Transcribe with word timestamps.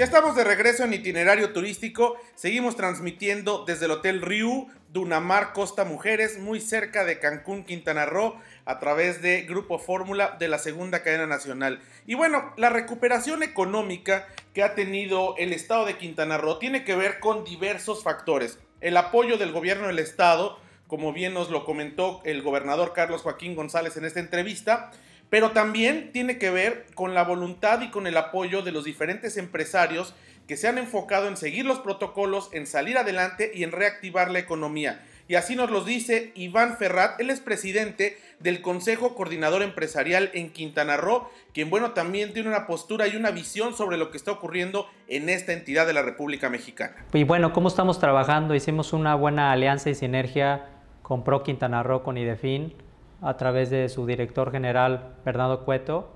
Ya 0.00 0.06
estamos 0.06 0.34
de 0.34 0.44
regreso 0.44 0.84
en 0.84 0.94
itinerario 0.94 1.52
turístico. 1.52 2.16
Seguimos 2.34 2.74
transmitiendo 2.74 3.66
desde 3.66 3.84
el 3.84 3.90
Hotel 3.90 4.22
Riu, 4.22 4.68
Dunamar, 4.88 5.52
Costa 5.52 5.84
Mujeres, 5.84 6.38
muy 6.38 6.58
cerca 6.58 7.04
de 7.04 7.18
Cancún, 7.18 7.64
Quintana 7.64 8.06
Roo, 8.06 8.34
a 8.64 8.78
través 8.78 9.20
de 9.20 9.42
Grupo 9.42 9.78
Fórmula 9.78 10.38
de 10.38 10.48
la 10.48 10.56
segunda 10.56 11.02
cadena 11.02 11.26
nacional. 11.26 11.82
Y 12.06 12.14
bueno, 12.14 12.54
la 12.56 12.70
recuperación 12.70 13.42
económica 13.42 14.26
que 14.54 14.62
ha 14.62 14.74
tenido 14.74 15.34
el 15.36 15.52
estado 15.52 15.84
de 15.84 15.98
Quintana 15.98 16.38
Roo 16.38 16.58
tiene 16.58 16.82
que 16.82 16.96
ver 16.96 17.20
con 17.20 17.44
diversos 17.44 18.02
factores. 18.02 18.58
El 18.80 18.96
apoyo 18.96 19.36
del 19.36 19.52
gobierno 19.52 19.88
del 19.88 19.98
estado, 19.98 20.58
como 20.86 21.12
bien 21.12 21.34
nos 21.34 21.50
lo 21.50 21.66
comentó 21.66 22.22
el 22.24 22.40
gobernador 22.40 22.94
Carlos 22.94 23.20
Joaquín 23.20 23.54
González 23.54 23.98
en 23.98 24.06
esta 24.06 24.20
entrevista, 24.20 24.92
pero 25.30 25.52
también 25.52 26.10
tiene 26.12 26.38
que 26.38 26.50
ver 26.50 26.86
con 26.94 27.14
la 27.14 27.24
voluntad 27.24 27.80
y 27.80 27.90
con 27.90 28.06
el 28.06 28.16
apoyo 28.16 28.62
de 28.62 28.72
los 28.72 28.84
diferentes 28.84 29.36
empresarios 29.36 30.14
que 30.46 30.56
se 30.56 30.66
han 30.66 30.78
enfocado 30.78 31.28
en 31.28 31.36
seguir 31.36 31.64
los 31.64 31.78
protocolos, 31.78 32.50
en 32.52 32.66
salir 32.66 32.98
adelante 32.98 33.52
y 33.54 33.62
en 33.62 33.70
reactivar 33.70 34.32
la 34.32 34.40
economía. 34.40 35.00
Y 35.28 35.36
así 35.36 35.54
nos 35.54 35.70
lo 35.70 35.84
dice 35.84 36.32
Iván 36.34 36.76
Ferrat, 36.76 37.20
él 37.20 37.30
es 37.30 37.38
presidente 37.38 38.18
del 38.40 38.60
Consejo 38.60 39.14
Coordinador 39.14 39.62
Empresarial 39.62 40.28
en 40.34 40.50
Quintana 40.50 40.96
Roo, 40.96 41.28
quien 41.54 41.70
bueno 41.70 41.92
también 41.92 42.32
tiene 42.32 42.48
una 42.48 42.66
postura 42.66 43.06
y 43.06 43.14
una 43.14 43.30
visión 43.30 43.72
sobre 43.74 43.96
lo 43.96 44.10
que 44.10 44.16
está 44.16 44.32
ocurriendo 44.32 44.88
en 45.06 45.28
esta 45.28 45.52
entidad 45.52 45.86
de 45.86 45.92
la 45.92 46.02
República 46.02 46.50
Mexicana. 46.50 46.96
Y 47.12 47.22
bueno, 47.22 47.52
¿cómo 47.52 47.68
estamos 47.68 48.00
trabajando? 48.00 48.56
Hicimos 48.56 48.92
una 48.92 49.14
buena 49.14 49.52
alianza 49.52 49.88
y 49.88 49.94
sinergia 49.94 50.66
con 51.02 51.22
Pro 51.22 51.44
Quintana 51.44 51.84
Roo, 51.84 52.02
con 52.02 52.18
IDEFIN 52.18 52.89
a 53.22 53.36
través 53.36 53.70
de 53.70 53.88
su 53.88 54.06
director 54.06 54.50
general 54.50 55.14
Bernardo 55.24 55.64
Cueto 55.64 56.10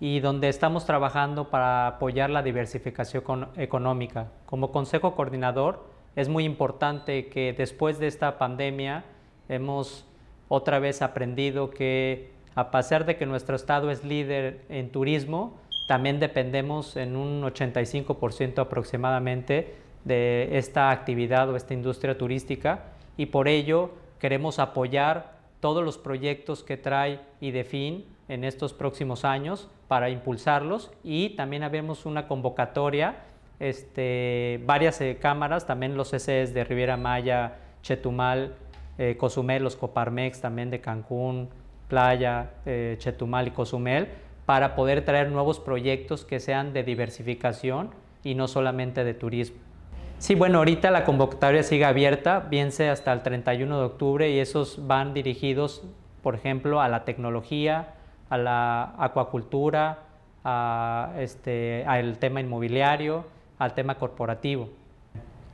y 0.00 0.20
donde 0.20 0.48
estamos 0.48 0.84
trabajando 0.84 1.50
para 1.50 1.86
apoyar 1.86 2.30
la 2.30 2.42
diversificación 2.42 3.48
económica. 3.56 4.28
Como 4.46 4.72
consejo 4.72 5.14
coordinador 5.14 5.84
es 6.16 6.28
muy 6.28 6.44
importante 6.44 7.28
que 7.28 7.52
después 7.52 7.98
de 7.98 8.06
esta 8.06 8.38
pandemia 8.38 9.04
hemos 9.48 10.06
otra 10.48 10.78
vez 10.78 11.02
aprendido 11.02 11.70
que 11.70 12.32
a 12.54 12.70
pesar 12.70 13.04
de 13.04 13.16
que 13.16 13.26
nuestro 13.26 13.56
estado 13.56 13.90
es 13.90 14.04
líder 14.04 14.64
en 14.68 14.90
turismo, 14.90 15.58
también 15.88 16.20
dependemos 16.20 16.96
en 16.96 17.16
un 17.16 17.42
85% 17.42 18.58
aproximadamente 18.58 19.74
de 20.04 20.56
esta 20.56 20.90
actividad 20.90 21.50
o 21.50 21.56
esta 21.56 21.74
industria 21.74 22.16
turística 22.16 22.84
y 23.16 23.26
por 23.26 23.48
ello 23.48 23.90
queremos 24.18 24.58
apoyar 24.58 25.33
todos 25.64 25.82
los 25.82 25.96
proyectos 25.96 26.62
que 26.62 26.76
trae 26.76 27.20
IDEFIN 27.40 28.04
en 28.28 28.44
estos 28.44 28.74
próximos 28.74 29.24
años 29.24 29.70
para 29.88 30.10
impulsarlos 30.10 30.92
y 31.02 31.30
también 31.36 31.62
habemos 31.62 32.04
una 32.04 32.28
convocatoria, 32.28 33.22
este, 33.60 34.60
varias 34.66 35.00
eh, 35.00 35.16
cámaras, 35.18 35.66
también 35.66 35.96
los 35.96 36.10
CCs 36.10 36.52
de 36.52 36.64
Riviera 36.64 36.98
Maya, 36.98 37.60
Chetumal, 37.80 38.56
eh, 38.98 39.16
Cozumel, 39.16 39.62
los 39.62 39.74
Coparmex 39.74 40.42
también 40.42 40.68
de 40.68 40.82
Cancún, 40.82 41.48
Playa, 41.88 42.50
eh, 42.66 42.96
Chetumal 42.98 43.48
y 43.48 43.52
Cozumel, 43.52 44.08
para 44.44 44.74
poder 44.74 45.02
traer 45.06 45.30
nuevos 45.30 45.60
proyectos 45.60 46.26
que 46.26 46.40
sean 46.40 46.74
de 46.74 46.82
diversificación 46.82 47.88
y 48.22 48.34
no 48.34 48.48
solamente 48.48 49.02
de 49.02 49.14
turismo. 49.14 49.63
Sí, 50.24 50.34
bueno, 50.34 50.56
ahorita 50.56 50.90
la 50.90 51.04
convocatoria 51.04 51.62
sigue 51.62 51.84
abierta, 51.84 52.40
bien 52.40 52.72
sea 52.72 52.92
hasta 52.92 53.12
el 53.12 53.22
31 53.22 53.78
de 53.78 53.84
octubre 53.84 54.30
y 54.30 54.38
esos 54.38 54.86
van 54.86 55.12
dirigidos, 55.12 55.82
por 56.22 56.34
ejemplo, 56.34 56.80
a 56.80 56.88
la 56.88 57.04
tecnología, 57.04 57.92
a 58.30 58.38
la 58.38 58.94
acuacultura, 58.96 60.04
a 60.42 61.12
este, 61.18 61.84
al 61.86 62.16
tema 62.16 62.40
inmobiliario, 62.40 63.26
al 63.58 63.74
tema 63.74 63.96
corporativo. 63.96 64.70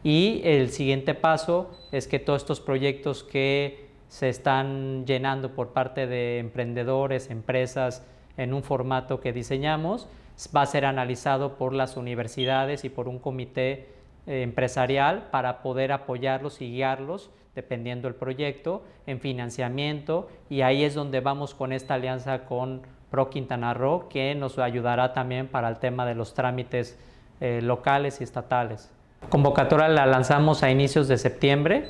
Y 0.05 0.41
el 0.44 0.71
siguiente 0.71 1.15
paso 1.15 1.77
es 1.91 2.06
que 2.06 2.21
todos 2.21 2.43
estos 2.43 2.61
proyectos 2.61 3.25
que 3.25 3.89
se 4.06 4.28
están 4.28 5.05
llenando 5.05 5.50
por 5.50 5.71
parte 5.71 6.06
de 6.06 6.39
emprendedores, 6.39 7.28
empresas, 7.33 8.06
en 8.37 8.55
un 8.55 8.62
formato 8.62 9.21
que 9.21 9.33
diseñamos, 9.33 10.06
va 10.55 10.62
a 10.62 10.67
ser 10.67 10.84
analizado 10.84 11.59
por 11.59 11.73
las 11.73 11.97
universidades 11.97 12.84
y 12.84 12.89
por 12.89 13.09
un 13.09 13.19
comité 13.19 13.99
empresarial 14.26 15.28
para 15.31 15.62
poder 15.62 15.92
apoyarlos 15.92 16.60
y 16.60 16.70
guiarlos 16.70 17.31
dependiendo 17.54 18.08
del 18.08 18.14
proyecto 18.14 18.82
en 19.06 19.20
financiamiento 19.20 20.28
y 20.48 20.62
ahí 20.62 20.84
es 20.84 20.94
donde 20.94 21.20
vamos 21.20 21.54
con 21.54 21.72
esta 21.72 21.94
alianza 21.94 22.44
con 22.44 22.82
Pro 23.10 23.28
Quintana 23.28 23.75
Roo 23.75 24.08
que 24.08 24.34
nos 24.34 24.58
ayudará 24.58 25.12
también 25.12 25.48
para 25.48 25.69
el 25.69 25.78
tema 25.78 26.06
de 26.06 26.14
los 26.14 26.34
trámites 26.34 26.98
eh, 27.41 27.60
locales 27.62 28.20
y 28.20 28.25
estatales. 28.25 28.92
Convocatoria 29.28 29.88
la 29.88 30.06
lanzamos 30.06 30.62
a 30.62 30.70
inicios 30.70 31.08
de 31.08 31.19
septiembre 31.19 31.88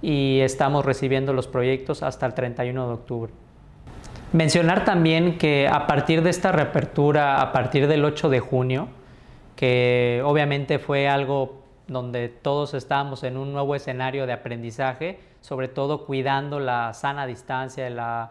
y 0.00 0.40
estamos 0.40 0.84
recibiendo 0.84 1.32
los 1.32 1.48
proyectos 1.48 2.02
hasta 2.02 2.26
el 2.26 2.34
31 2.34 2.86
de 2.86 2.94
octubre. 2.94 3.32
Mencionar 4.32 4.84
también 4.84 5.38
que 5.38 5.68
a 5.68 5.86
partir 5.86 6.22
de 6.22 6.30
esta 6.30 6.52
reapertura, 6.52 7.40
a 7.42 7.52
partir 7.52 7.88
del 7.88 8.04
8 8.04 8.28
de 8.30 8.40
junio, 8.40 8.88
que 9.56 10.22
obviamente 10.24 10.78
fue 10.78 11.08
algo 11.08 11.59
donde 11.90 12.28
todos 12.28 12.72
estamos 12.74 13.24
en 13.24 13.36
un 13.36 13.52
nuevo 13.52 13.74
escenario 13.74 14.24
de 14.24 14.32
aprendizaje, 14.32 15.18
sobre 15.40 15.66
todo 15.66 16.06
cuidando 16.06 16.60
la 16.60 16.94
sana 16.94 17.26
distancia 17.26 18.30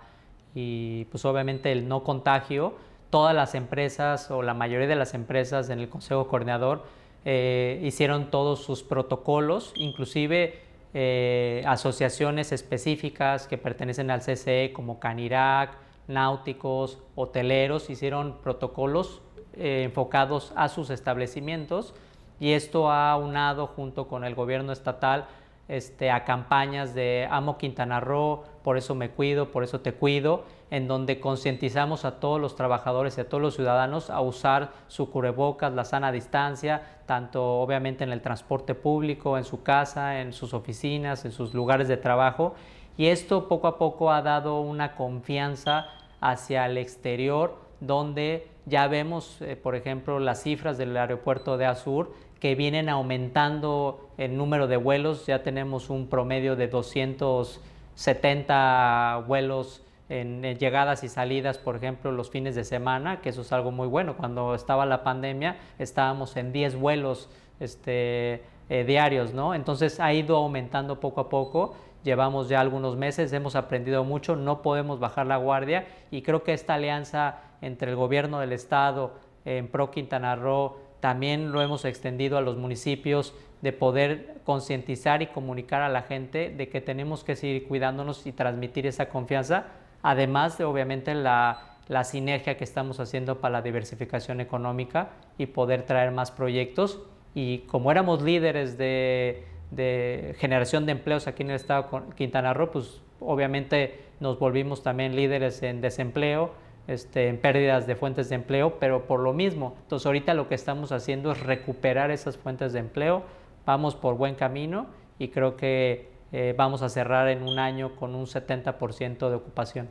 y 0.56 1.03
pues 1.12 1.25
obviamente 1.25 1.74
el 1.74 1.90
no 1.90 2.06
contagio. 2.06 2.75
Todas 3.09 3.36
las 3.36 3.56
empresas 3.56 4.31
o 4.31 4.44
la 4.44 4.53
mayoría 4.53 4.88
de 4.88 4.96
las 4.96 5.14
empresas 5.14 5.70
en 5.70 5.80
el 5.80 5.90
Consejo 5.90 6.30
Coordinador 6.30 6.86
eh, 7.25 7.81
hicieron 7.84 8.31
todos 8.31 8.64
sus 8.64 8.81
protocolos, 8.81 9.74
inclusive 9.76 10.62
eh, 10.94 11.62
asociaciones 11.68 12.53
específicas 12.53 13.46
que 13.46 13.58
pertenecen 13.58 14.09
al 14.09 14.22
CCE 14.22 14.72
como 14.72 15.02
Canirac, 15.02 15.72
náuticos, 16.08 17.00
hoteleros, 17.16 17.90
hicieron 17.90 18.38
protocolos 18.41 19.22
eh, 19.58 19.84
enfocados 19.84 20.53
a 20.56 20.70
sus 20.70 20.91
establecimientos 20.91 21.94
y 22.39 22.53
esto 22.53 22.91
ha 22.91 23.16
unado 23.17 23.67
junto 23.67 24.07
con 24.07 24.23
el 24.23 24.35
gobierno 24.35 24.72
estatal 24.72 25.25
este, 25.69 26.09
a 26.09 26.25
campañas 26.25 26.95
de 26.95 27.27
Amo 27.29 27.57
Quintana 27.59 28.00
Roo, 28.00 28.44
por 28.63 28.75
eso 28.77 28.95
me 28.95 29.11
cuido, 29.11 29.51
por 29.51 29.63
eso 29.63 29.81
te 29.81 29.94
cuido, 29.94 30.44
en 30.72 30.88
donde 30.88 31.19
concientizamos 31.19 32.05
a 32.05 32.19
todos 32.19 32.41
los 32.41 32.55
trabajadores 32.55 33.17
y 33.17 33.22
a 33.22 33.29
todos 33.29 33.41
los 33.41 33.55
ciudadanos 33.55 34.09
a 34.09 34.19
usar 34.22 34.72
su 34.88 35.11
cubrebocas, 35.11 35.73
la 35.73 35.85
sana 35.85 36.11
distancia, 36.11 37.01
tanto 37.05 37.59
obviamente 37.59 38.03
en 38.03 38.11
el 38.11 38.22
transporte 38.22 38.73
público, 38.73 39.38
en 39.38 39.44
su 39.44 39.61
casa, 39.61 40.22
en 40.22 40.33
sus 40.33 40.55
oficinas, 40.55 41.25
en 41.25 41.31
sus 41.31 41.53
lugares 41.53 41.88
de 41.88 41.97
trabajo. 41.97 42.55
Y 42.97 43.07
esto 43.07 43.47
poco 43.47 43.67
a 43.67 43.78
poco 43.78 44.11
ha 44.11 44.22
dado 44.23 44.61
una 44.61 44.95
confianza 44.95 45.88
hacia 46.19 46.66
el 46.66 46.78
exterior, 46.78 47.69
donde 47.79 48.47
ya 48.66 48.88
vemos, 48.88 49.41
eh, 49.41 49.56
por 49.56 49.75
ejemplo, 49.75 50.19
las 50.19 50.44
cifras 50.44 50.78
del 50.78 50.95
aeropuerto 50.95 51.57
de 51.57 51.66
Azur 51.66 52.13
que 52.40 52.56
vienen 52.56 52.90
aumentando 52.90 54.09
el 54.17 54.38
número 54.38 54.67
de 54.67 54.78
vuelos. 54.78 55.25
Ya 55.25 55.41
tenemos 55.44 55.90
un 55.90 56.07
promedio 56.07 56.56
de 56.56 56.67
270 56.67 59.23
vuelos 59.28 59.84
en, 60.07 60.44
llegadas 60.57 61.03
y 61.03 61.09
salidas, 61.09 61.57
por 61.57 61.75
ejemplo, 61.75 62.12
los 62.12 62.29
fines 62.29 62.56
de 62.56 62.63
semana, 62.63 63.22
que 63.22 63.29
eso 63.29 63.41
es 63.41 63.51
algo 63.51 63.72
muy 63.72 63.88
bueno. 63.88 64.16
Cuando 64.17 64.56
estaba 64.56 64.85
la 64.85 65.03
pandemia 65.03 65.57
estábamos 65.78 66.35
en 66.37 66.52
10 66.52 66.76
vuelos 66.76 67.29
este, 67.59 68.43
eh, 68.70 68.84
diarios, 68.85 69.34
¿no? 69.34 69.53
Entonces 69.53 69.99
ha 69.99 70.14
ido 70.14 70.37
aumentando 70.37 70.99
poco 70.99 71.22
a 71.22 71.29
poco. 71.29 71.76
Llevamos 72.03 72.47
ya 72.47 72.61
algunos 72.61 72.96
meses, 72.96 73.34
hemos 73.34 73.55
aprendido 73.55 74.05
mucho, 74.05 74.37
no 74.37 74.61
podemos 74.61 75.02
bajar 75.02 75.28
la 75.28 75.35
guardia 75.35 75.85
y 76.11 76.22
creo 76.22 76.43
que 76.43 76.53
esta 76.53 76.76
alianza 76.76 77.41
entre 77.61 77.91
el 77.91 77.96
gobierno 77.96 78.40
del 78.40 78.53
estado, 78.53 79.14
en 79.46 79.67
Pro 79.67 79.91
Quintana 79.91 80.35
Roo, 80.35 80.78
también 81.00 81.52
lo 81.52 81.61
hemos 81.61 81.85
extendido 81.85 82.38
a 82.38 82.41
los 82.41 82.58
municipios 82.58 83.34
de 83.61 83.73
poder 83.73 84.35
concientizar 84.46 85.22
y 85.22 85.28
comunicar 85.28 85.82
a 85.82 85.90
la 85.90 86.03
gente 86.03 86.50
de 86.50 86.70
que 86.70 86.82
tenemos 86.82 87.23
que 87.23 87.35
seguir 87.35 87.67
cuidándonos 87.67 88.26
y 88.26 88.32
transmitir 88.32 88.88
esa 88.88 89.09
confianza, 89.09 89.67
además 90.02 90.58
de 90.58 90.64
obviamente 90.64 91.14
la, 91.14 91.66
sinergia 92.03 92.56
que 92.56 92.64
estamos 92.64 93.00
haciendo 93.00 93.40
para 93.40 93.53
la 93.53 93.62
diversificación 93.62 94.41
económica 94.41 95.09
y 95.38 95.47
poder 95.47 95.84
traer 95.84 96.12
más 96.12 96.29
proyectos. 96.29 97.02
Y 97.34 97.59
como 97.59 97.91
éramos 97.91 98.22
líderes 98.22 98.78
de, 98.78 99.44
de 99.72 100.35
generación 100.38 100.85
de 100.85 100.91
empleos 100.91 101.28
aquí 101.28 101.41
en 101.41 101.50
el 101.50 101.55
estado 101.55 101.90
de 102.08 102.16
Quintana 102.16 102.53
Roo, 102.53 102.72
pues 102.72 103.02
obviamente 103.20 104.03
nos 104.20 104.38
volvimos 104.38 104.84
también 104.84 105.16
líderes 105.16 105.64
en 105.64 105.82
desempleo, 105.82 106.52
este, 106.90 107.28
en 107.28 107.38
pérdidas 107.38 107.86
de 107.86 107.96
fuentes 107.96 108.30
de 108.30 108.36
empleo, 108.36 108.80
pero 108.80 109.06
por 109.06 109.20
lo 109.20 109.32
mismo. 109.32 109.76
Entonces 109.84 110.08
ahorita 110.08 110.34
lo 110.34 110.47
que 110.47 110.56
estamos 110.56 110.91
haciendo 110.91 111.32
es 111.32 111.40
recuperar 111.40 112.09
esas 112.09 112.36
fuentes 112.36 112.74
de 112.74 112.80
empleo, 112.80 113.22
vamos 113.64 113.96
por 113.96 114.16
buen 114.16 114.34
camino 114.34 114.88
y 115.20 115.28
creo 115.28 115.56
que 115.56 116.09
eh, 116.32 116.56
vamos 116.58 116.82
a 116.82 116.90
cerrar 116.90 117.28
en 117.28 117.44
un 117.44 117.59
año 117.59 117.96
con 117.96 118.16
un 118.16 118.26
70% 118.26 119.30
de 119.30 119.36
ocupación. 119.36 119.88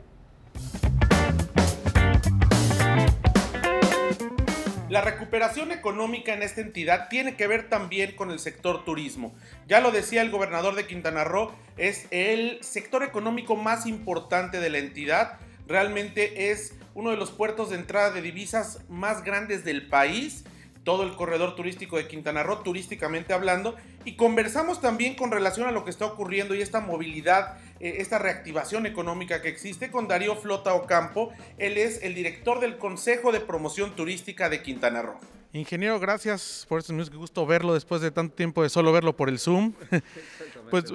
La 4.89 5.01
recuperación 5.01 5.71
económica 5.71 6.33
en 6.33 6.43
esta 6.43 6.59
entidad 6.59 7.07
tiene 7.09 7.35
que 7.35 7.47
ver 7.47 7.69
también 7.69 8.15
con 8.15 8.31
el 8.31 8.39
sector 8.39 8.83
turismo. 8.83 9.33
Ya 9.67 9.79
lo 9.79 9.91
decía 9.91 10.21
el 10.21 10.31
gobernador 10.31 10.75
de 10.75 10.85
Quintana 10.85 11.23
Roo, 11.23 11.51
es 11.77 12.07
el 12.11 12.57
sector 12.61 13.03
económico 13.03 13.55
más 13.55 13.85
importante 13.85 14.59
de 14.59 14.69
la 14.69 14.79
entidad. 14.79 15.37
Realmente 15.69 16.49
es 16.49 16.73
uno 16.95 17.11
de 17.11 17.17
los 17.17 17.29
puertos 17.29 17.69
de 17.69 17.75
entrada 17.75 18.09
de 18.09 18.23
divisas 18.23 18.79
más 18.89 19.23
grandes 19.23 19.63
del 19.63 19.87
país, 19.87 20.43
todo 20.83 21.03
el 21.03 21.15
corredor 21.15 21.55
turístico 21.55 21.97
de 21.97 22.07
Quintana 22.07 22.41
Roo, 22.41 22.63
turísticamente 22.63 23.33
hablando, 23.33 23.75
y 24.03 24.15
conversamos 24.15 24.81
también 24.81 25.13
con 25.13 25.29
relación 25.29 25.67
a 25.67 25.71
lo 25.71 25.85
que 25.85 25.91
está 25.91 26.07
ocurriendo 26.07 26.55
y 26.55 26.61
esta 26.63 26.79
movilidad, 26.79 27.59
eh, 27.79 27.97
esta 27.99 28.17
reactivación 28.17 28.87
económica 28.87 29.43
que 29.43 29.49
existe 29.49 29.91
con 29.91 30.07
Darío 30.07 30.35
Flota 30.35 30.73
Ocampo. 30.73 31.31
Él 31.59 31.77
es 31.77 32.01
el 32.01 32.15
director 32.15 32.59
del 32.59 32.79
Consejo 32.79 33.31
de 33.31 33.39
Promoción 33.39 33.95
Turística 33.95 34.49
de 34.49 34.63
Quintana 34.63 35.03
Roo. 35.03 35.19
Ingeniero, 35.53 35.99
gracias 35.99 36.65
por 36.67 36.79
este 36.79 36.95
qué 36.95 37.17
gusto 37.17 37.45
verlo 37.45 37.75
después 37.75 38.01
de 38.01 38.09
tanto 38.09 38.35
tiempo 38.35 38.63
de 38.63 38.69
solo 38.69 38.91
verlo 38.91 39.15
por 39.15 39.29
el 39.29 39.37
Zoom. 39.37 39.73
pues 40.71 40.85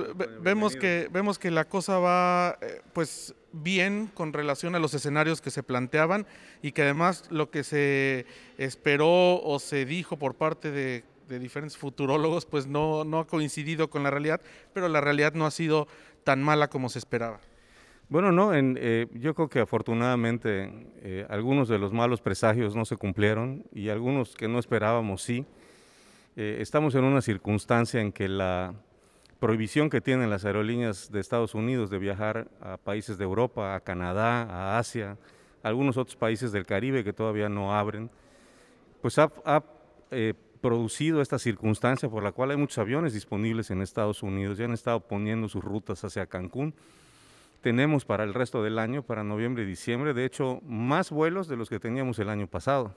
vemos 0.40 0.74
que 0.74 1.08
vemos 1.12 1.38
que 1.38 1.52
la 1.52 1.64
cosa 1.64 1.98
va 1.98 2.58
eh, 2.60 2.80
pues 2.92 3.34
bien 3.62 4.10
con 4.12 4.32
relación 4.32 4.74
a 4.74 4.78
los 4.78 4.94
escenarios 4.94 5.40
que 5.40 5.50
se 5.50 5.62
planteaban 5.62 6.26
y 6.62 6.72
que 6.72 6.82
además 6.82 7.24
lo 7.30 7.50
que 7.50 7.64
se 7.64 8.26
esperó 8.58 9.42
o 9.42 9.58
se 9.58 9.84
dijo 9.84 10.18
por 10.18 10.34
parte 10.34 10.70
de, 10.70 11.04
diferentes 11.38 11.76
futurólogos 11.76 12.44
pues 12.44 12.66
no, 12.66 13.04
no 13.04 13.20
ha 13.20 13.26
coincidido 13.26 13.88
con 13.88 14.02
la 14.02 14.10
realidad, 14.10 14.40
pero 14.72 14.88
la 14.88 15.00
realidad 15.00 15.32
no 15.34 15.46
ha 15.46 15.50
sido 15.50 15.88
tan 16.22 16.42
mala 16.42 16.68
como 16.68 16.88
se 16.88 16.98
esperaba. 16.98 17.40
Bueno, 18.08 18.32
no, 18.32 18.52
eh, 18.54 19.08
yo 19.14 19.34
creo 19.34 19.48
que 19.48 19.60
afortunadamente 19.60 20.70
eh, 21.02 21.26
algunos 21.30 21.68
de 21.68 21.78
los 21.78 21.92
malos 21.92 22.20
presagios 22.20 22.76
no 22.76 22.84
se 22.84 22.96
cumplieron 22.96 23.64
y 23.72 23.88
algunos 23.88 24.34
que 24.34 24.46
no 24.46 24.58
esperábamos 24.58 25.22
sí. 25.22 25.46
Eh, 26.36 26.58
estamos 26.60 26.94
en 26.94 27.04
una 27.04 27.22
circunstancia 27.22 28.00
en 28.00 28.12
que 28.12 28.28
la 28.28 28.74
prohibición 29.38 29.90
que 29.90 30.00
tienen 30.00 30.30
las 30.30 30.44
aerolíneas 30.44 31.10
de 31.10 31.20
Estados 31.20 31.54
Unidos 31.54 31.90
de 31.90 31.98
viajar 31.98 32.48
a 32.60 32.76
países 32.76 33.18
de 33.18 33.24
Europa, 33.24 33.74
a 33.74 33.80
Canadá, 33.80 34.42
a 34.42 34.78
Asia, 34.78 35.16
algunos 35.62 35.96
otros 35.96 36.16
países 36.16 36.52
del 36.52 36.66
Caribe 36.66 37.04
que 37.04 37.12
todavía 37.12 37.48
no 37.48 37.74
abren, 37.74 38.10
pues 39.02 39.18
ha, 39.18 39.30
ha 39.44 39.62
producido 40.60 41.20
esta 41.20 41.38
circunstancia 41.38 42.08
por 42.08 42.22
la 42.22 42.32
cual 42.32 42.52
hay 42.52 42.56
muchos 42.56 42.78
aviones 42.78 43.12
disponibles 43.12 43.70
en 43.70 43.82
Estados 43.82 44.22
Unidos, 44.22 44.58
ya 44.58 44.64
han 44.64 44.72
estado 44.72 45.00
poniendo 45.00 45.48
sus 45.48 45.62
rutas 45.62 46.04
hacia 46.04 46.26
Cancún 46.26 46.74
tenemos 47.64 48.04
para 48.04 48.24
el 48.24 48.34
resto 48.34 48.62
del 48.62 48.78
año, 48.78 49.02
para 49.02 49.24
noviembre 49.24 49.62
y 49.62 49.66
diciembre, 49.66 50.12
de 50.12 50.26
hecho, 50.26 50.60
más 50.66 51.10
vuelos 51.10 51.48
de 51.48 51.56
los 51.56 51.70
que 51.70 51.80
teníamos 51.80 52.18
el 52.18 52.28
año 52.28 52.46
pasado. 52.46 52.94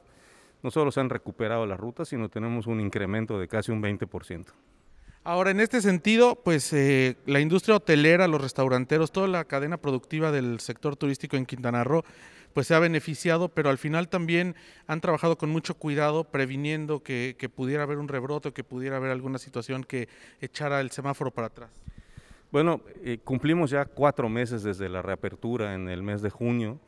No 0.62 0.72
solo 0.72 0.92
se 0.92 1.00
han 1.00 1.10
recuperado 1.10 1.66
las 1.66 1.80
rutas, 1.80 2.10
sino 2.10 2.28
tenemos 2.28 2.68
un 2.68 2.82
incremento 2.82 3.40
de 3.40 3.48
casi 3.48 3.72
un 3.72 3.82
20%. 3.82 4.48
Ahora, 5.24 5.52
en 5.52 5.60
este 5.60 5.82
sentido, 5.82 6.36
pues 6.36 6.72
eh, 6.72 7.18
la 7.26 7.40
industria 7.40 7.76
hotelera, 7.76 8.28
los 8.28 8.42
restauranteros, 8.42 9.12
toda 9.12 9.28
la 9.28 9.44
cadena 9.46 9.78
productiva 9.78 10.32
del 10.32 10.60
sector 10.60 10.96
turístico 10.96 11.36
en 11.36 11.46
Quintana 11.46 11.84
Roo, 11.84 12.04
pues 12.54 12.66
se 12.66 12.74
ha 12.74 12.80
beneficiado, 12.80 13.50
pero 13.50 13.70
al 13.70 13.78
final 13.78 14.10
también 14.10 14.56
han 14.88 15.00
trabajado 15.00 15.38
con 15.38 15.52
mucho 15.52 15.76
cuidado, 15.76 16.24
previniendo 16.24 17.04
que, 17.04 17.52
pudiera 17.56 17.84
haber 17.84 18.00
un 18.00 18.08
rebrote, 18.08 18.52
que 18.52 18.64
pudiera 18.64 18.98
haber 18.98 19.12
alguna 19.12 19.38
situación 19.38 19.84
que 19.84 20.10
echara 20.42 20.82
el 20.82 20.90
semáforo 20.90 21.30
para 21.30 21.48
atrás. 21.48 21.70
Bueno, 22.52 22.82
eh, 23.04 23.20
cumplimos 23.24 23.70
ya 23.70 23.86
cuatro 23.86 24.28
meses 24.30 24.64
desde 24.64 24.90
la 24.90 25.02
reapertura 25.02 25.76
en 25.76 25.90
el 25.90 26.02
mes 26.02 26.22
de 26.22 26.30
junio 26.30 26.80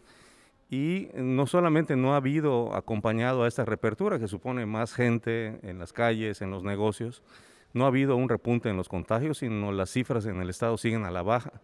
y 0.69 1.09
no 1.13 1.45
solamente 1.45 1.95
no 1.95 2.13
ha 2.13 2.17
habido 2.17 2.75
acompañado 2.75 3.43
a 3.43 3.47
esta 3.47 3.65
reapertura, 3.65 4.17
que 4.17 4.27
supone 4.27 4.65
más 4.65 4.93
gente 4.93 5.59
en 5.63 5.77
las 5.77 5.93
calles, 5.93 6.41
en 6.41 6.49
los 6.49 6.63
negocios, 6.63 7.21
no 7.74 7.86
ha 7.86 7.88
habido 7.88 8.16
un 8.16 8.30
repunte 8.30 8.69
en 8.69 8.77
los 8.77 8.89
contagios, 8.89 9.39
sino 9.39 9.71
las 9.71 9.89
cifras 9.89 10.25
en 10.25 10.42
el 10.42 10.50
estado 10.50 10.77
siguen 10.77 11.06
a 11.06 11.12
la 11.12 11.21
baja. 11.21 11.62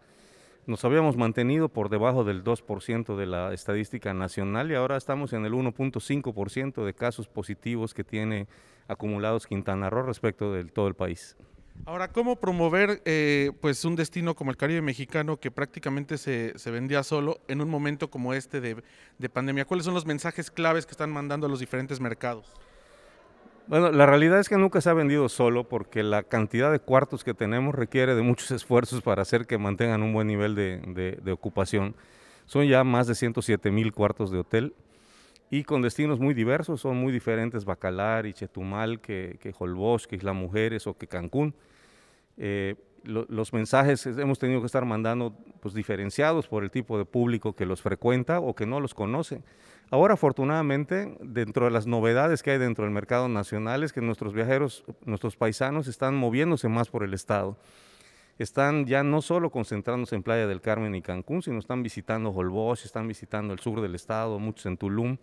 Nos 0.67 0.83
habíamos 0.83 1.15
mantenido 1.15 1.69
por 1.69 1.89
debajo 1.89 2.23
del 2.23 2.43
2% 2.43 3.15
de 3.15 3.25
la 3.27 3.53
estadística 3.53 4.13
nacional 4.15 4.71
y 4.71 4.75
ahora 4.75 4.97
estamos 4.97 5.33
en 5.33 5.45
el 5.45 5.53
1.5% 5.53 6.83
de 6.83 6.93
casos 6.93 7.27
positivos 7.27 7.93
que 7.93 8.03
tiene 8.03 8.47
acumulados 8.87 9.45
Quintana 9.45 9.91
Roo 9.91 10.03
respecto 10.03 10.51
de 10.53 10.65
todo 10.65 10.87
el 10.87 10.95
país. 10.95 11.37
Ahora, 11.85 12.07
¿cómo 12.07 12.37
promover 12.37 13.01
eh, 13.05 13.51
pues 13.61 13.85
un 13.85 13.95
destino 13.95 14.35
como 14.35 14.49
el 14.49 14.57
Caribe 14.57 14.81
mexicano 14.81 15.37
que 15.37 15.51
prácticamente 15.51 16.17
se, 16.17 16.53
vendía 16.71 17.03
solo 17.03 17.41
en 17.47 17.61
un 17.61 17.69
momento 17.69 18.09
como 18.09 18.33
este 18.33 18.59
de, 18.59 18.81
de, 19.19 19.29
pandemia? 19.29 19.65
¿Cuáles 19.65 19.85
son 19.85 19.93
los 19.93 20.05
mensajes 20.05 20.49
claves 20.49 20.85
que 20.85 20.91
están 20.91 21.11
mandando 21.11 21.45
a 21.45 21.49
los 21.49 21.59
diferentes 21.59 21.99
mercados? 21.99 22.51
Bueno, 23.67 23.91
la 23.91 24.05
realidad 24.05 24.39
es 24.39 24.47
que 24.47 24.57
nunca 24.57 24.79
se 24.79 24.91
ha 24.91 24.93
vendido 24.93 25.27
solo 25.27 25.63
porque 25.63 26.03
la 26.03 26.21
cantidad 26.21 26.71
de 26.71 26.79
cuartos 26.79 27.23
que 27.23 27.33
tenemos 27.33 27.73
requiere 27.73 28.13
de 28.13 28.21
muchos 28.21 28.51
esfuerzos 28.51 29.01
para 29.01 29.23
hacer 29.23 29.47
que 29.47 29.57
mantengan 29.57 30.03
un 30.03 30.13
buen 30.13 30.27
nivel 30.27 30.53
de, 30.53 31.31
ocupación. 31.31 31.95
Son 32.45 32.67
ya 32.67 32.83
más 32.83 33.07
de 33.07 33.15
107 33.15 33.71
mil 33.71 33.91
cuartos 33.91 34.29
de 34.29 34.37
hotel 34.37 34.75
y 35.49 35.63
con 35.63 35.81
destinos 35.81 36.19
muy 36.19 36.35
diversos, 36.35 36.81
son 36.81 36.97
muy 36.97 37.11
diferentes 37.11 37.65
Bacalar 37.65 38.27
y 38.27 38.33
Chetumal 38.33 38.99
que, 38.99 39.37
que 39.41 39.53
Holbox, 39.57 40.05
que 40.05 40.15
Isla 40.17 40.33
Mujeres 40.33 40.85
o 40.85 40.95
que 40.95 41.07
Cancún. 41.07 41.55
Eh, 42.37 42.75
los 43.05 43.53
mensajes 43.53 44.05
hemos 44.05 44.39
tenido 44.39 44.59
que 44.59 44.65
estar 44.65 44.85
mandando 44.85 45.33
pues, 45.61 45.73
diferenciados 45.73 46.47
por 46.47 46.63
el 46.63 46.71
tipo 46.71 46.97
de 46.97 47.05
público 47.05 47.55
que 47.55 47.65
los 47.65 47.81
frecuenta 47.81 48.39
o 48.39 48.55
que 48.55 48.65
no 48.65 48.79
los 48.79 48.93
conoce. 48.93 49.41
Ahora, 49.91 50.15
afortunadamente, 50.15 51.15
dentro 51.21 51.65
de 51.65 51.71
las 51.71 51.85
novedades 51.85 52.41
que 52.41 52.51
hay 52.51 52.57
dentro 52.57 52.85
del 52.85 52.93
mercado 52.93 53.27
nacional 53.27 53.83
es 53.83 53.93
que 53.93 54.01
nuestros 54.01 54.33
viajeros, 54.33 54.83
nuestros 55.05 55.35
paisanos 55.35 55.87
están 55.87 56.15
moviéndose 56.15 56.67
más 56.67 56.89
por 56.89 57.03
el 57.03 57.13
estado. 57.13 57.57
Están 58.37 58.85
ya 58.85 59.03
no 59.03 59.21
solo 59.21 59.49
concentrándose 59.49 60.15
en 60.15 60.23
Playa 60.23 60.47
del 60.47 60.59
Carmen 60.59 60.95
y 60.95 61.01
Cancún, 61.01 61.41
sino 61.41 61.59
están 61.59 61.83
visitando 61.83 62.31
Holbox, 62.31 62.83
están 62.83 63.07
visitando 63.07 63.53
el 63.53 63.59
sur 63.59 63.79
del 63.79 63.95
estado, 63.95 64.39
muchos 64.39 64.65
en 64.65 64.77
Tulum. 64.77 65.17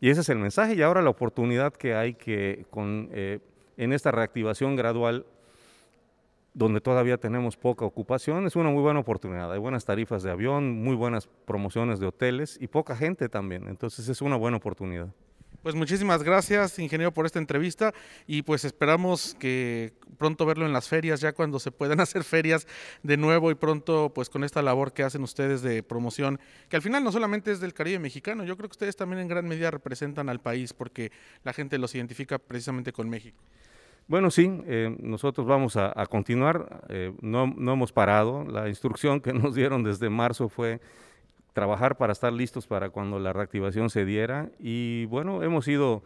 Y 0.00 0.10
ese 0.10 0.22
es 0.22 0.28
el 0.28 0.38
mensaje 0.38 0.74
y 0.74 0.82
ahora 0.82 1.00
la 1.00 1.10
oportunidad 1.10 1.72
que 1.72 1.94
hay 1.94 2.14
que 2.14 2.66
con, 2.70 3.08
eh, 3.12 3.38
en 3.76 3.92
esta 3.92 4.10
reactivación 4.10 4.76
gradual, 4.76 5.24
donde 6.54 6.80
todavía 6.80 7.16
tenemos 7.18 7.56
poca 7.56 7.84
ocupación, 7.84 8.46
es 8.46 8.56
una 8.56 8.70
muy 8.70 8.82
buena 8.82 9.00
oportunidad. 9.00 9.52
Hay 9.52 9.58
buenas 9.58 9.84
tarifas 9.84 10.22
de 10.22 10.30
avión, 10.30 10.82
muy 10.82 10.96
buenas 10.96 11.28
promociones 11.44 12.00
de 12.00 12.06
hoteles 12.06 12.58
y 12.60 12.66
poca 12.66 12.96
gente 12.96 13.28
también. 13.28 13.68
Entonces 13.68 14.08
es 14.08 14.20
una 14.20 14.36
buena 14.36 14.56
oportunidad. 14.56 15.08
Pues 15.62 15.74
muchísimas 15.74 16.22
gracias, 16.22 16.78
ingeniero, 16.78 17.12
por 17.12 17.26
esta 17.26 17.38
entrevista 17.38 17.92
y 18.26 18.40
pues 18.40 18.64
esperamos 18.64 19.36
que 19.38 19.92
pronto 20.16 20.46
verlo 20.46 20.64
en 20.64 20.72
las 20.72 20.88
ferias, 20.88 21.20
ya 21.20 21.34
cuando 21.34 21.60
se 21.60 21.70
puedan 21.70 22.00
hacer 22.00 22.24
ferias 22.24 22.66
de 23.02 23.18
nuevo 23.18 23.50
y 23.50 23.54
pronto 23.54 24.10
pues 24.14 24.30
con 24.30 24.42
esta 24.42 24.62
labor 24.62 24.94
que 24.94 25.02
hacen 25.02 25.22
ustedes 25.22 25.60
de 25.60 25.82
promoción, 25.82 26.40
que 26.70 26.76
al 26.76 26.82
final 26.82 27.04
no 27.04 27.12
solamente 27.12 27.52
es 27.52 27.60
del 27.60 27.74
Caribe 27.74 27.98
mexicano, 27.98 28.42
yo 28.44 28.56
creo 28.56 28.70
que 28.70 28.74
ustedes 28.74 28.96
también 28.96 29.20
en 29.20 29.28
gran 29.28 29.46
medida 29.46 29.70
representan 29.70 30.30
al 30.30 30.40
país 30.40 30.72
porque 30.72 31.12
la 31.44 31.52
gente 31.52 31.76
los 31.76 31.94
identifica 31.94 32.38
precisamente 32.38 32.90
con 32.94 33.10
México. 33.10 33.42
Bueno, 34.10 34.32
sí, 34.32 34.50
eh, 34.66 34.96
nosotros 34.98 35.46
vamos 35.46 35.76
a, 35.76 35.94
continuar, 36.06 36.82
eh, 36.88 37.12
no, 37.20 37.46
no 37.46 37.74
hemos 37.74 37.92
parado, 37.92 38.42
la 38.42 38.68
instrucción 38.68 39.20
que 39.20 39.32
nos 39.32 39.54
dieron 39.54 39.84
desde 39.84 40.10
marzo 40.10 40.48
fue 40.48 40.80
trabajar 41.52 41.96
para 41.96 42.12
estar 42.12 42.32
listos 42.32 42.66
para 42.66 42.90
cuando 42.90 43.20
la 43.20 43.32
reactivación 43.32 43.88
se 43.88 44.04
diera. 44.04 44.50
Y 44.58 45.04
bueno, 45.04 45.44
hemos 45.44 45.68
ido 45.68 46.02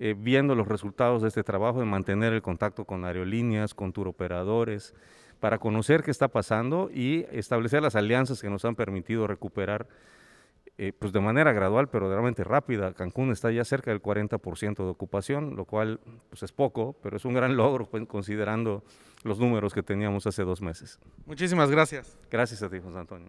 eh, 0.00 0.16
viendo 0.18 0.56
los 0.56 0.66
resultados 0.66 1.22
de 1.22 1.28
este 1.28 1.44
trabajo, 1.44 1.78
de 1.78 1.86
mantener 1.86 2.32
el 2.32 2.42
contacto 2.42 2.84
con 2.84 3.04
aerolíneas, 3.04 3.74
con 3.74 3.92
turoperadores, 3.92 4.92
para 5.38 5.58
conocer 5.58 6.02
qué 6.02 6.10
está 6.10 6.26
pasando 6.26 6.90
y 6.92 7.26
establecer 7.30 7.80
las 7.80 7.94
alianzas 7.94 8.42
que 8.42 8.50
nos 8.50 8.64
han 8.64 8.74
permitido 8.74 9.28
recuperar 9.28 9.86
eh, 10.78 10.92
pues 10.98 11.12
de 11.12 11.20
manera 11.20 11.52
gradual, 11.52 11.88
pero 11.88 12.10
realmente 12.10 12.44
rápida. 12.44 12.92
Cancún 12.92 13.32
está 13.32 13.50
ya 13.50 13.64
cerca 13.64 13.90
del 13.90 14.02
40% 14.02 14.76
de 14.76 14.90
ocupación, 14.90 15.56
lo 15.56 15.64
cual 15.64 16.00
pues 16.28 16.42
es 16.42 16.52
poco, 16.52 16.94
pero 17.02 17.16
es 17.16 17.24
un 17.24 17.32
gran 17.32 17.56
logro 17.56 17.86
pues, 17.86 18.06
considerando 18.06 18.84
los 19.22 19.38
números 19.38 19.72
que 19.72 19.82
teníamos 19.82 20.26
hace 20.26 20.42
dos 20.42 20.60
meses. 20.60 20.98
Muchísimas 21.24 21.70
gracias. 21.70 22.18
Gracias 22.30 22.62
a 22.62 22.68
ti, 22.68 22.78
José 22.78 22.98
Antonio. 22.98 23.28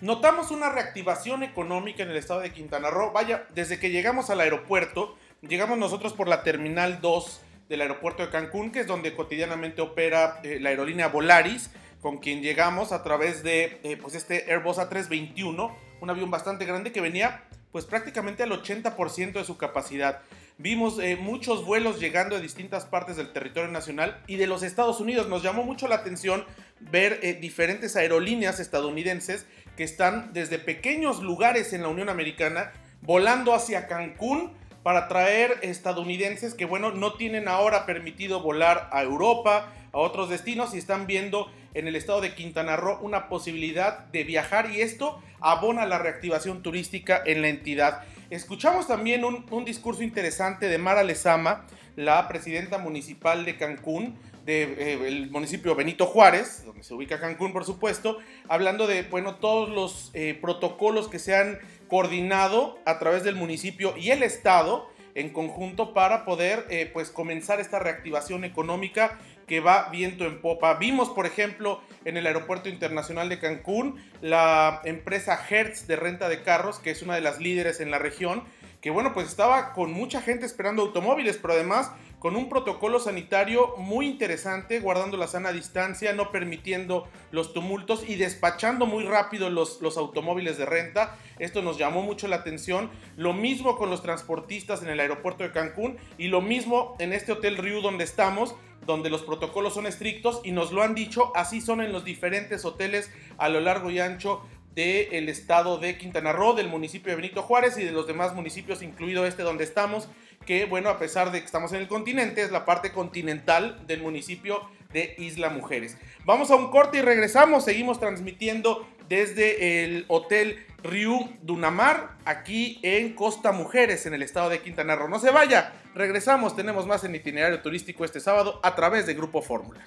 Notamos 0.00 0.50
una 0.50 0.70
reactivación 0.70 1.42
económica 1.42 2.02
en 2.02 2.10
el 2.10 2.16
estado 2.16 2.40
de 2.40 2.52
Quintana 2.52 2.90
Roo. 2.90 3.10
Vaya, 3.12 3.46
desde 3.54 3.80
que 3.80 3.90
llegamos 3.90 4.30
al 4.30 4.40
aeropuerto, 4.40 5.16
llegamos 5.40 5.78
nosotros 5.78 6.12
por 6.12 6.28
la 6.28 6.42
Terminal 6.42 7.00
2 7.00 7.42
del 7.68 7.80
aeropuerto 7.80 8.22
de 8.22 8.30
Cancún, 8.30 8.70
que 8.70 8.80
es 8.80 8.86
donde 8.86 9.14
cotidianamente 9.14 9.80
opera 9.80 10.40
eh, 10.42 10.58
la 10.60 10.68
aerolínea 10.68 11.08
Volaris 11.08 11.70
con 12.04 12.18
quien 12.18 12.42
llegamos 12.42 12.92
a 12.92 13.02
través 13.02 13.42
de 13.42 13.80
eh, 13.82 13.96
pues 13.96 14.14
este 14.14 14.52
Airbus 14.52 14.76
A321, 14.76 15.74
un 16.02 16.10
avión 16.10 16.30
bastante 16.30 16.66
grande 16.66 16.92
que 16.92 17.00
venía 17.00 17.44
pues 17.72 17.86
prácticamente 17.86 18.42
al 18.42 18.50
80% 18.50 19.32
de 19.32 19.44
su 19.44 19.56
capacidad. 19.56 20.20
Vimos 20.58 20.98
eh, 20.98 21.16
muchos 21.16 21.64
vuelos 21.64 21.98
llegando 21.98 22.36
de 22.36 22.42
distintas 22.42 22.84
partes 22.84 23.16
del 23.16 23.32
territorio 23.32 23.70
nacional 23.70 24.22
y 24.26 24.36
de 24.36 24.46
los 24.46 24.62
Estados 24.62 25.00
Unidos. 25.00 25.30
Nos 25.30 25.42
llamó 25.42 25.62
mucho 25.62 25.88
la 25.88 25.94
atención 25.94 26.44
ver 26.78 27.20
eh, 27.22 27.32
diferentes 27.32 27.96
aerolíneas 27.96 28.60
estadounidenses 28.60 29.46
que 29.74 29.84
están 29.84 30.34
desde 30.34 30.58
pequeños 30.58 31.22
lugares 31.22 31.72
en 31.72 31.80
la 31.80 31.88
Unión 31.88 32.10
Americana 32.10 32.70
volando 33.00 33.54
hacia 33.54 33.86
Cancún 33.86 34.52
para 34.82 35.08
traer 35.08 35.56
estadounidenses 35.62 36.52
que, 36.52 36.66
bueno, 36.66 36.90
no 36.90 37.14
tienen 37.14 37.48
ahora 37.48 37.86
permitido 37.86 38.42
volar 38.42 38.90
a 38.92 39.02
Europa, 39.02 39.72
a 39.90 39.98
otros 39.98 40.28
destinos 40.28 40.74
y 40.74 40.78
están 40.78 41.06
viendo 41.06 41.50
en 41.74 41.88
el 41.88 41.96
estado 41.96 42.20
de 42.20 42.34
Quintana 42.34 42.76
Roo 42.76 42.98
una 43.02 43.28
posibilidad 43.28 44.06
de 44.06 44.24
viajar 44.24 44.70
y 44.70 44.80
esto 44.80 45.20
abona 45.40 45.84
la 45.86 45.98
reactivación 45.98 46.62
turística 46.62 47.22
en 47.26 47.42
la 47.42 47.48
entidad. 47.48 48.02
Escuchamos 48.30 48.86
también 48.86 49.24
un, 49.24 49.64
discurso 49.64 50.02
interesante 50.02 50.68
de 50.68 50.78
Mara 50.78 51.02
Lezama, 51.02 51.66
la 51.96 52.26
presidenta 52.26 52.78
municipal 52.78 53.44
de 53.44 53.56
Cancún, 53.56 54.18
del 54.44 54.74
eh, 54.78 55.28
municipio 55.30 55.74
Benito 55.74 56.06
Juárez, 56.06 56.64
donde 56.64 56.82
se 56.82 56.94
ubica 56.94 57.20
Cancún, 57.20 57.52
por 57.52 57.64
supuesto, 57.64 58.18
hablando 58.48 58.86
de, 58.86 59.02
bueno, 59.02 59.36
todos 59.36 59.68
los 59.68 60.10
eh, 60.14 60.38
protocolos 60.40 61.08
que 61.08 61.18
se 61.18 61.34
han 61.34 61.58
coordinado 61.88 62.78
a 62.84 62.98
través 62.98 63.24
del 63.24 63.36
municipio 63.36 63.94
y 63.96 64.10
el 64.10 64.22
Estado 64.22 64.88
en 65.14 65.30
conjunto 65.30 65.94
para 65.94 66.24
poder, 66.24 66.66
eh, 66.70 66.90
pues, 66.92 67.10
comenzar 67.10 67.60
esta 67.60 67.78
reactivación 67.78 68.44
económica 68.44 69.18
que 69.46 69.60
va 69.60 69.88
viento 69.90 70.24
en 70.26 70.40
popa. 70.40 70.74
Vimos, 70.74 71.10
por 71.10 71.26
ejemplo, 71.26 71.80
en 72.04 72.16
el 72.16 72.26
Aeropuerto 72.26 72.68
Internacional 72.68 73.28
de 73.28 73.38
Cancún, 73.38 74.02
la 74.20 74.80
empresa 74.84 75.38
Hertz 75.48 75.86
de 75.86 75.96
renta 75.96 76.28
de 76.28 76.42
carros, 76.42 76.78
que 76.78 76.90
es 76.90 77.02
una 77.02 77.14
de 77.14 77.20
las 77.20 77.40
líderes 77.40 77.80
en 77.80 77.90
la 77.90 77.98
región, 77.98 78.44
que 78.84 78.90
bueno, 78.90 79.14
pues 79.14 79.28
estaba 79.28 79.72
con 79.72 79.94
mucha 79.94 80.20
gente 80.20 80.44
esperando 80.44 80.82
automóviles, 80.82 81.38
pero 81.38 81.54
además 81.54 81.90
con 82.18 82.36
un 82.36 82.50
protocolo 82.50 83.00
sanitario 83.00 83.74
muy 83.78 84.06
interesante, 84.06 84.78
guardando 84.78 85.16
la 85.16 85.26
sana 85.26 85.52
distancia, 85.52 86.12
no 86.12 86.30
permitiendo 86.30 87.08
los 87.30 87.54
tumultos 87.54 88.06
y 88.06 88.16
despachando 88.16 88.84
muy 88.84 89.04
rápido 89.04 89.48
los, 89.48 89.80
los 89.80 89.96
automóviles 89.96 90.58
de 90.58 90.66
renta. 90.66 91.16
Esto 91.38 91.62
nos 91.62 91.78
llamó 91.78 92.02
mucho 92.02 92.28
la 92.28 92.36
atención. 92.36 92.90
Lo 93.16 93.32
mismo 93.32 93.78
con 93.78 93.88
los 93.88 94.02
transportistas 94.02 94.82
en 94.82 94.90
el 94.90 95.00
aeropuerto 95.00 95.44
de 95.44 95.52
Cancún 95.52 95.96
y 96.18 96.28
lo 96.28 96.42
mismo 96.42 96.94
en 96.98 97.14
este 97.14 97.32
Hotel 97.32 97.56
Riu 97.56 97.80
donde 97.80 98.04
estamos, 98.04 98.54
donde 98.84 99.08
los 99.08 99.22
protocolos 99.22 99.72
son 99.72 99.86
estrictos 99.86 100.42
y 100.44 100.52
nos 100.52 100.72
lo 100.72 100.82
han 100.82 100.94
dicho, 100.94 101.32
así 101.34 101.62
son 101.62 101.80
en 101.80 101.90
los 101.90 102.04
diferentes 102.04 102.66
hoteles 102.66 103.10
a 103.38 103.48
lo 103.48 103.60
largo 103.60 103.90
y 103.90 103.98
ancho 103.98 104.42
del 104.74 105.28
estado 105.28 105.78
de 105.78 105.96
Quintana 105.96 106.32
Roo, 106.32 106.54
del 106.54 106.68
municipio 106.68 107.10
de 107.10 107.16
Benito 107.16 107.42
Juárez 107.42 107.78
y 107.78 107.84
de 107.84 107.92
los 107.92 108.06
demás 108.06 108.34
municipios, 108.34 108.82
incluido 108.82 109.26
este 109.26 109.42
donde 109.42 109.64
estamos, 109.64 110.08
que 110.46 110.66
bueno, 110.66 110.88
a 110.88 110.98
pesar 110.98 111.30
de 111.30 111.40
que 111.40 111.46
estamos 111.46 111.72
en 111.72 111.80
el 111.80 111.88
continente, 111.88 112.42
es 112.42 112.50
la 112.50 112.64
parte 112.64 112.92
continental 112.92 113.86
del 113.86 114.02
municipio 114.02 114.60
de 114.92 115.14
Isla 115.18 115.50
Mujeres. 115.50 115.96
Vamos 116.24 116.50
a 116.50 116.56
un 116.56 116.70
corte 116.70 116.98
y 116.98 117.02
regresamos, 117.02 117.64
seguimos 117.64 118.00
transmitiendo 118.00 118.86
desde 119.08 119.84
el 119.84 120.04
Hotel 120.08 120.64
Riu 120.82 121.30
Dunamar, 121.42 122.16
aquí 122.24 122.78
en 122.82 123.14
Costa 123.14 123.52
Mujeres, 123.52 124.06
en 124.06 124.14
el 124.14 124.22
estado 124.22 124.50
de 124.50 124.60
Quintana 124.60 124.96
Roo. 124.96 125.08
No 125.08 125.18
se 125.18 125.30
vaya, 125.30 125.72
regresamos, 125.94 126.56
tenemos 126.56 126.86
más 126.86 127.04
en 127.04 127.14
itinerario 127.14 127.60
turístico 127.60 128.04
este 128.04 128.20
sábado 128.20 128.60
a 128.62 128.74
través 128.74 129.06
de 129.06 129.14
Grupo 129.14 129.40
Fórmula. 129.40 129.86